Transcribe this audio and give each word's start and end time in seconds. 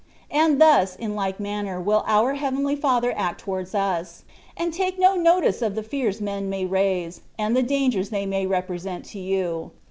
And 0.31 0.59
thus 0.59 0.95
in 0.95 1.13
like 1.15 1.39
manner 1.39 1.79
wiU 1.79 2.03
our 2.07 2.33
Heavenly 2.33 2.75
Father 2.75 3.13
act 3.15 3.39
towards 3.41 3.75
us; 3.75 4.23
and 4.57 4.73
take 4.73 4.97
no 4.97 5.13
notice 5.13 5.61
of 5.61 5.75
the 5.75 5.83
fears 5.83 6.19
men 6.19 6.49
may 6.49 6.65
raise, 6.65 7.21
and 7.37 7.55
the 7.55 7.61
dangers 7.61 8.09
they 8.09 8.25
may 8.25 8.47
represent 8.47 9.05
to 9.13 9.19
you. 9.19 9.69